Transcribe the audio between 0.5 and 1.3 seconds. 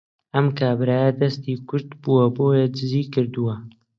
کابرایە